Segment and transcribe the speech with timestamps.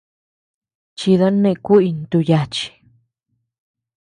[0.97, 2.67] Chida neʼe kuʼuy ntú yachi.